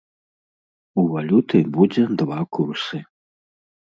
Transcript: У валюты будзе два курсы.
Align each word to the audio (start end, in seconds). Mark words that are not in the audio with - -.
У 1.01 1.03
валюты 1.11 1.59
будзе 1.75 2.05
два 2.21 2.39
курсы. 2.59 2.97